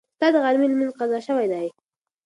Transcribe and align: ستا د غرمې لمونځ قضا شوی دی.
ستا 0.17 0.27
د 0.33 0.35
غرمې 0.43 0.67
لمونځ 0.71 0.93
قضا 0.99 1.19
شوی 1.27 1.47
دی. 1.51 1.67